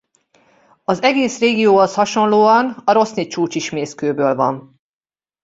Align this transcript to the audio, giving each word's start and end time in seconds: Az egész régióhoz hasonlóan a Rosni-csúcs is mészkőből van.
Az 0.83 1.01
egész 1.01 1.39
régióhoz 1.39 1.93
hasonlóan 1.93 2.81
a 2.85 2.91
Rosni-csúcs 2.91 3.55
is 3.55 3.69
mészkőből 3.69 4.35
van. 4.35 4.81